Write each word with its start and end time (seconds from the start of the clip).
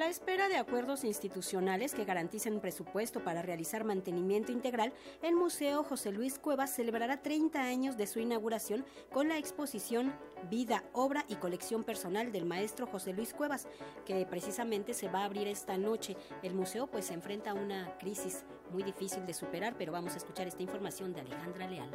la 0.00 0.08
espera 0.08 0.48
de 0.48 0.56
acuerdos 0.56 1.04
institucionales 1.04 1.92
que 1.92 2.06
garanticen 2.06 2.60
presupuesto 2.60 3.22
para 3.22 3.42
realizar 3.42 3.84
mantenimiento 3.84 4.50
integral, 4.50 4.94
el 5.20 5.34
Museo 5.34 5.84
José 5.84 6.10
Luis 6.10 6.38
Cuevas 6.38 6.74
celebrará 6.74 7.20
30 7.20 7.60
años 7.60 7.98
de 7.98 8.06
su 8.06 8.18
inauguración 8.18 8.86
con 9.12 9.28
la 9.28 9.36
exposición 9.36 10.14
Vida, 10.48 10.84
Obra 10.94 11.26
y 11.28 11.34
Colección 11.34 11.84
Personal 11.84 12.32
del 12.32 12.46
maestro 12.46 12.86
José 12.86 13.12
Luis 13.12 13.34
Cuevas, 13.34 13.68
que 14.06 14.24
precisamente 14.24 14.94
se 14.94 15.10
va 15.10 15.20
a 15.20 15.24
abrir 15.26 15.46
esta 15.46 15.76
noche. 15.76 16.16
El 16.42 16.54
museo 16.54 16.86
pues 16.86 17.04
se 17.04 17.12
enfrenta 17.12 17.50
a 17.50 17.54
una 17.54 17.98
crisis 17.98 18.46
muy 18.70 18.82
difícil 18.82 19.26
de 19.26 19.34
superar, 19.34 19.74
pero 19.76 19.92
vamos 19.92 20.14
a 20.14 20.16
escuchar 20.16 20.48
esta 20.48 20.62
información 20.62 21.12
de 21.12 21.20
Alejandra 21.20 21.68
Leal. 21.68 21.90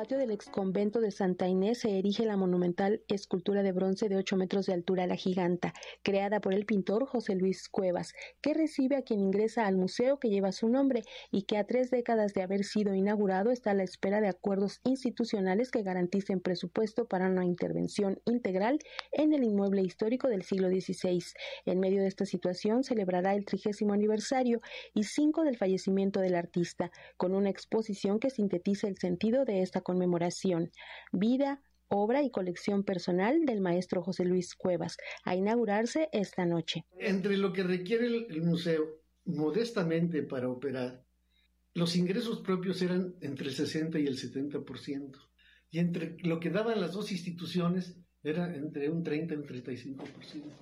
Patio 0.00 0.16
del 0.16 0.30
exconvento 0.30 1.02
de 1.02 1.10
Santa 1.10 1.46
Inés 1.46 1.80
se 1.80 1.98
erige 1.98 2.24
la 2.24 2.38
monumental 2.38 3.02
escultura 3.08 3.62
de 3.62 3.72
bronce 3.72 4.08
de 4.08 4.16
8 4.16 4.34
metros 4.38 4.64
de 4.64 4.72
altura 4.72 5.06
La 5.06 5.14
Giganta, 5.14 5.74
creada 6.02 6.40
por 6.40 6.54
el 6.54 6.64
pintor 6.64 7.04
José 7.04 7.34
Luis 7.34 7.68
Cuevas, 7.68 8.14
que 8.40 8.54
recibe 8.54 8.96
a 8.96 9.02
quien 9.02 9.20
ingresa 9.20 9.66
al 9.66 9.76
museo 9.76 10.18
que 10.18 10.30
lleva 10.30 10.52
su 10.52 10.70
nombre 10.70 11.02
y 11.30 11.42
que 11.42 11.58
a 11.58 11.64
tres 11.64 11.90
décadas 11.90 12.32
de 12.32 12.40
haber 12.40 12.64
sido 12.64 12.94
inaugurado 12.94 13.50
está 13.50 13.72
a 13.72 13.74
la 13.74 13.82
espera 13.82 14.22
de 14.22 14.28
acuerdos 14.28 14.80
institucionales 14.84 15.70
que 15.70 15.82
garanticen 15.82 16.40
presupuesto 16.40 17.04
para 17.04 17.28
una 17.28 17.44
intervención 17.44 18.22
integral 18.24 18.78
en 19.12 19.34
el 19.34 19.44
inmueble 19.44 19.82
histórico 19.82 20.28
del 20.28 20.44
siglo 20.44 20.70
XVI. 20.70 21.22
En 21.66 21.78
medio 21.78 22.00
de 22.00 22.08
esta 22.08 22.24
situación 22.24 22.84
celebrará 22.84 23.34
el 23.34 23.44
trigésimo 23.44 23.92
aniversario 23.92 24.62
y 24.94 25.04
cinco 25.04 25.44
del 25.44 25.58
fallecimiento 25.58 26.20
del 26.20 26.36
artista, 26.36 26.90
con 27.18 27.34
una 27.34 27.50
exposición 27.50 28.18
que 28.18 28.30
sintetiza 28.30 28.88
el 28.88 28.96
sentido 28.96 29.44
de 29.44 29.60
esta 29.60 29.82
conmemoración, 29.90 30.70
vida, 31.10 31.60
obra 31.88 32.22
y 32.22 32.30
colección 32.30 32.84
personal 32.84 33.44
del 33.44 33.60
maestro 33.60 34.04
José 34.04 34.24
Luis 34.24 34.54
Cuevas, 34.54 34.96
a 35.24 35.34
inaugurarse 35.34 36.08
esta 36.12 36.46
noche. 36.46 36.84
Entre 36.96 37.36
lo 37.36 37.52
que 37.52 37.64
requiere 37.64 38.06
el, 38.06 38.42
museo 38.42 39.02
modestamente 39.24 40.22
para 40.22 40.48
operar, 40.48 41.04
los 41.74 41.96
ingresos 41.96 42.38
propios 42.40 42.80
eran 42.82 43.16
entre 43.20 43.48
el 43.48 43.54
60 43.54 43.98
y 43.98 44.06
el 44.06 44.16
70%, 44.16 45.16
y 45.72 45.80
entre 45.80 46.16
lo 46.20 46.38
que 46.38 46.50
daban 46.50 46.80
las 46.80 46.92
dos 46.92 47.10
instituciones 47.10 47.96
era 48.22 48.54
entre 48.54 48.88
un 48.88 49.02
30 49.02 49.34
y 49.34 49.36
un 49.38 49.44
35%. 49.44 50.54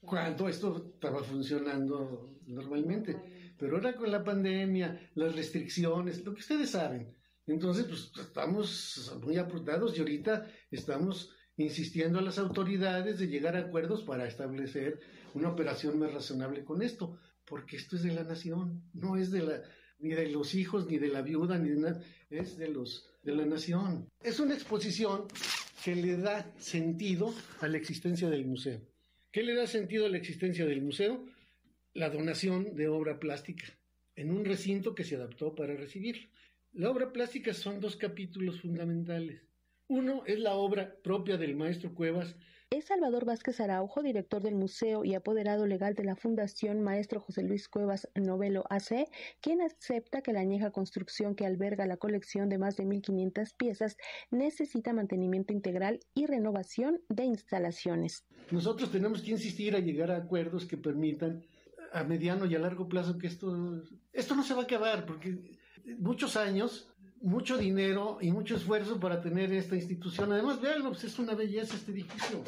Cuando 0.00 0.48
esto 0.48 0.92
estaba 0.94 1.22
funcionando 1.22 2.40
normalmente, 2.46 3.54
pero 3.56 3.76
ahora 3.76 3.94
con 3.94 4.10
la 4.10 4.24
pandemia, 4.24 5.08
las 5.14 5.36
restricciones, 5.36 6.24
lo 6.24 6.34
que 6.34 6.40
ustedes 6.40 6.70
saben, 6.70 7.21
entonces, 7.46 7.84
pues 7.86 8.12
estamos 8.26 9.18
muy 9.22 9.36
apretados 9.36 9.96
y 9.96 10.00
ahorita 10.00 10.46
estamos 10.70 11.34
insistiendo 11.56 12.18
a 12.18 12.22
las 12.22 12.38
autoridades 12.38 13.18
de 13.18 13.26
llegar 13.26 13.56
a 13.56 13.60
acuerdos 13.60 14.04
para 14.04 14.26
establecer 14.26 15.00
una 15.34 15.50
operación 15.50 15.98
más 15.98 16.12
razonable 16.12 16.64
con 16.64 16.82
esto, 16.82 17.18
porque 17.44 17.76
esto 17.76 17.96
es 17.96 18.02
de 18.02 18.12
la 18.12 18.24
nación, 18.24 18.82
no 18.92 19.16
es 19.16 19.30
de 19.30 19.42
la 19.42 19.62
ni 19.98 20.10
de 20.10 20.28
los 20.30 20.54
hijos 20.54 20.88
ni 20.88 20.98
de 20.98 21.08
la 21.08 21.22
viuda 21.22 21.58
ni 21.58 21.70
de 21.70 21.76
nada, 21.76 22.02
es 22.28 22.56
de 22.56 22.68
los 22.68 23.08
de 23.22 23.36
la 23.36 23.46
nación. 23.46 24.08
Es 24.20 24.40
una 24.40 24.54
exposición 24.54 25.26
que 25.84 25.94
le 25.94 26.16
da 26.16 26.52
sentido 26.58 27.32
a 27.60 27.68
la 27.68 27.76
existencia 27.76 28.28
del 28.28 28.44
museo. 28.44 28.80
¿Qué 29.30 29.42
le 29.42 29.54
da 29.54 29.66
sentido 29.66 30.06
a 30.06 30.08
la 30.08 30.18
existencia 30.18 30.66
del 30.66 30.82
museo? 30.82 31.24
La 31.94 32.10
donación 32.10 32.74
de 32.74 32.88
obra 32.88 33.20
plástica 33.20 33.66
en 34.16 34.30
un 34.30 34.44
recinto 34.44 34.94
que 34.94 35.04
se 35.04 35.16
adaptó 35.16 35.54
para 35.54 35.74
recibir. 35.74 36.30
La 36.74 36.90
obra 36.90 37.12
plástica 37.12 37.52
son 37.52 37.80
dos 37.80 37.96
capítulos 37.96 38.62
fundamentales. 38.62 39.42
Uno 39.88 40.22
es 40.24 40.38
la 40.38 40.54
obra 40.54 40.96
propia 41.02 41.36
del 41.36 41.54
maestro 41.54 41.94
Cuevas. 41.94 42.34
Es 42.70 42.86
Salvador 42.86 43.26
Vázquez 43.26 43.60
Araujo, 43.60 44.02
director 44.02 44.42
del 44.42 44.54
museo 44.54 45.04
y 45.04 45.12
apoderado 45.12 45.66
legal 45.66 45.94
de 45.94 46.04
la 46.04 46.16
Fundación 46.16 46.80
Maestro 46.80 47.20
José 47.20 47.42
Luis 47.42 47.68
Cuevas 47.68 48.08
Novelo 48.14 48.64
AC, 48.70 49.06
quien 49.42 49.60
acepta 49.60 50.22
que 50.22 50.32
la 50.32 50.40
añeja 50.40 50.70
construcción 50.70 51.34
que 51.34 51.44
alberga 51.44 51.84
la 51.84 51.98
colección 51.98 52.48
de 52.48 52.56
más 52.56 52.78
de 52.78 52.86
1.500 52.86 53.54
piezas 53.54 53.98
necesita 54.30 54.94
mantenimiento 54.94 55.52
integral 55.52 56.00
y 56.14 56.24
renovación 56.24 57.02
de 57.10 57.24
instalaciones. 57.24 58.24
Nosotros 58.50 58.90
tenemos 58.90 59.20
que 59.20 59.32
insistir 59.32 59.76
a 59.76 59.80
llegar 59.80 60.10
a 60.10 60.16
acuerdos 60.16 60.64
que 60.64 60.78
permitan 60.78 61.44
a 61.92 62.02
mediano 62.02 62.46
y 62.46 62.54
a 62.54 62.58
largo 62.58 62.88
plazo 62.88 63.18
que 63.18 63.26
esto, 63.26 63.82
esto 64.14 64.34
no 64.34 64.42
se 64.42 64.54
va 64.54 64.62
a 64.62 64.64
acabar, 64.64 65.04
porque 65.04 65.38
muchos 65.98 66.36
años, 66.36 66.88
mucho 67.20 67.56
dinero 67.56 68.18
y 68.20 68.30
mucho 68.30 68.56
esfuerzo 68.56 68.98
para 68.98 69.20
tener 69.20 69.52
esta 69.52 69.76
institución. 69.76 70.32
Además, 70.32 70.60
veanlo, 70.60 70.90
pues 70.90 71.04
es 71.04 71.18
una 71.18 71.34
belleza 71.34 71.74
este 71.74 71.92
edificio. 71.92 72.42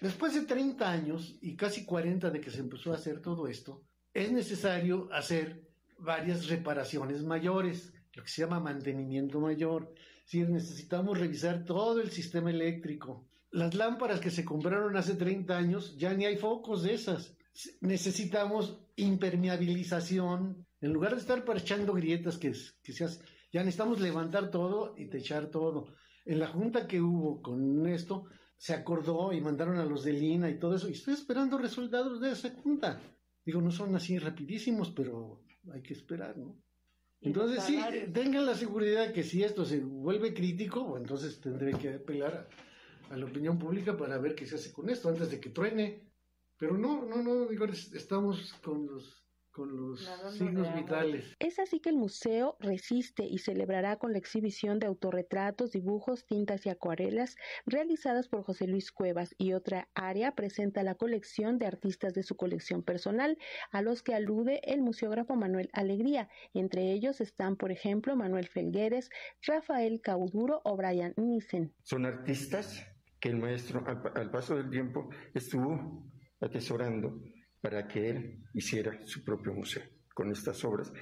Después 0.00 0.34
de 0.34 0.42
30 0.42 0.90
años 0.90 1.36
y 1.42 1.56
casi 1.56 1.84
40 1.84 2.30
de 2.30 2.40
que 2.40 2.50
se 2.50 2.60
empezó 2.60 2.92
a 2.92 2.96
hacer 2.96 3.20
todo 3.20 3.48
esto, 3.48 3.82
es 4.14 4.32
necesario 4.32 5.08
hacer 5.12 5.68
varias 5.98 6.48
reparaciones 6.48 7.22
mayores, 7.22 7.92
lo 8.14 8.22
que 8.22 8.30
se 8.30 8.42
llama 8.42 8.60
mantenimiento 8.60 9.40
mayor. 9.40 9.92
Si 10.24 10.40
necesitamos 10.42 11.18
revisar 11.18 11.64
todo 11.64 12.00
el 12.00 12.10
sistema 12.10 12.50
eléctrico. 12.50 13.26
Las 13.50 13.74
lámparas 13.74 14.20
que 14.20 14.30
se 14.30 14.44
compraron 14.44 14.96
hace 14.96 15.16
30 15.16 15.56
años, 15.56 15.96
ya 15.98 16.14
ni 16.14 16.24
hay 16.24 16.36
focos 16.36 16.84
de 16.84 16.94
esas 16.94 17.36
necesitamos 17.80 18.78
impermeabilización. 18.96 20.66
En 20.80 20.92
lugar 20.92 21.14
de 21.14 21.20
estar 21.20 21.44
parchando 21.44 21.92
grietas 21.92 22.38
que, 22.38 22.52
que 22.82 22.92
seas, 22.92 23.20
ya 23.52 23.60
necesitamos 23.60 24.00
levantar 24.00 24.50
todo 24.50 24.94
y 24.96 25.06
techar 25.06 25.46
todo. 25.50 25.94
En 26.24 26.38
la 26.38 26.48
junta 26.48 26.86
que 26.86 27.00
hubo 27.00 27.42
con 27.42 27.86
esto, 27.86 28.26
se 28.56 28.74
acordó 28.74 29.32
y 29.32 29.40
mandaron 29.40 29.78
a 29.78 29.84
los 29.84 30.04
de 30.04 30.12
Lina 30.12 30.50
y 30.50 30.58
todo 30.58 30.76
eso. 30.76 30.88
Y 30.88 30.92
estoy 30.92 31.14
esperando 31.14 31.58
resultados 31.58 32.20
de 32.20 32.32
esa 32.32 32.50
junta. 32.50 33.00
Digo, 33.44 33.60
no 33.60 33.70
son 33.70 33.94
así 33.96 34.18
rapidísimos, 34.18 34.90
pero 34.90 35.42
hay 35.72 35.82
que 35.82 35.94
esperar, 35.94 36.36
¿no? 36.36 36.62
Entonces 37.22 37.62
sí, 37.64 37.78
tengan 38.12 38.46
la 38.46 38.54
seguridad 38.54 39.12
que 39.12 39.22
si 39.22 39.42
esto 39.42 39.64
se 39.64 39.80
vuelve 39.80 40.32
crítico, 40.32 40.96
entonces 40.96 41.38
tendré 41.40 41.72
que 41.72 41.94
apelar 41.94 42.48
a 43.10 43.16
la 43.16 43.26
opinión 43.26 43.58
pública 43.58 43.96
para 43.96 44.18
ver 44.18 44.34
qué 44.34 44.46
se 44.46 44.54
hace 44.54 44.72
con 44.72 44.88
esto 44.88 45.08
antes 45.08 45.30
de 45.30 45.40
que 45.40 45.50
truene. 45.50 46.08
Pero 46.56 46.78
no, 46.78 47.04
no, 47.04 47.22
no, 47.22 47.46
digo, 47.46 47.66
estamos 47.66 48.54
con 48.62 48.86
los 48.86 49.22
con 49.50 49.76
los 49.76 50.08
signos 50.32 50.74
vitales. 50.74 51.36
Es 51.38 51.58
así 51.58 51.80
que 51.80 51.90
el 51.90 51.96
museo 51.96 52.56
resiste 52.60 53.24
y 53.24 53.38
celebrará 53.38 53.96
con 53.96 54.12
la 54.12 54.18
exhibición 54.18 54.78
de 54.78 54.86
autorretratos, 54.86 55.72
dibujos, 55.72 56.24
tintas 56.24 56.66
y 56.66 56.68
acuarelas 56.68 57.36
realizadas 57.66 58.28
por 58.28 58.42
José 58.42 58.66
Luis 58.66 58.92
Cuevas 58.92 59.34
y 59.38 59.52
otra 59.52 59.88
área 59.94 60.34
presenta 60.34 60.82
la 60.82 60.94
colección 60.94 61.58
de 61.58 61.66
artistas 61.66 62.14
de 62.14 62.22
su 62.22 62.36
colección 62.36 62.82
personal, 62.82 63.38
a 63.72 63.82
los 63.82 64.02
que 64.02 64.14
alude 64.14 64.60
el 64.64 64.82
museógrafo 64.82 65.34
Manuel 65.34 65.68
Alegría. 65.72 66.28
Entre 66.54 66.92
ellos 66.92 67.20
están, 67.20 67.56
por 67.56 67.72
ejemplo, 67.72 68.16
Manuel 68.16 68.48
Felgueres, 68.48 69.10
Rafael 69.42 70.00
Cauduro 70.00 70.60
o 70.64 70.76
Brian 70.76 71.14
Nissen. 71.16 71.74
Son 71.82 72.06
artistas 72.06 72.86
que 73.20 73.28
el 73.28 73.36
maestro 73.36 73.84
al 74.14 74.30
paso 74.30 74.56
del 74.56 74.70
tiempo 74.70 75.10
estuvo 75.34 76.10
atesorando 76.40 77.20
para 77.60 77.86
que 77.86 78.10
él 78.10 78.44
hiciera 78.54 78.98
su 79.04 79.24
propio 79.24 79.52
museo 79.52 79.82
con 80.14 80.30
estas 80.30 80.64
obras 80.64 80.92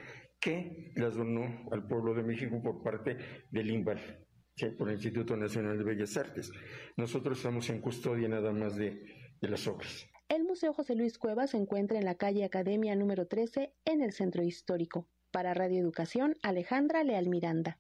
que 0.41 0.93
las 0.97 1.15
donó 1.15 1.69
al 1.73 1.87
pueblo 1.87 2.15
de 2.15 2.23
México 2.23 2.61
por 2.63 2.83
parte 2.83 3.17
del 3.51 3.71
INVAL, 3.71 4.27
por 4.77 4.89
el 4.89 4.95
Instituto 4.95 5.37
Nacional 5.37 5.79
de 5.79 5.85
Bellas 5.85 6.17
Artes. 6.17 6.51
Nosotros 6.97 7.39
estamos 7.39 7.69
en 7.71 7.81
custodia 7.81 8.29
nada 8.29 8.53
más 8.53 8.77
de, 8.77 9.05
de 9.41 9.49
las 9.49 9.67
obras. 9.67 10.07
El 10.29 10.45
Museo 10.45 10.73
José 10.73 10.95
Luis 10.95 11.19
Cuevas 11.19 11.51
se 11.51 11.57
encuentra 11.57 11.99
en 11.99 12.05
la 12.05 12.17
calle 12.17 12.45
Academia 12.45 12.95
número 12.95 13.27
13 13.27 13.73
en 13.85 14.03
el 14.03 14.13
Centro 14.13 14.43
Histórico. 14.43 15.09
Para 15.31 15.55
Radio 15.55 15.81
Educación, 15.81 16.37
Alejandra 16.43 17.05
Leal 17.05 17.29
Miranda. 17.29 17.79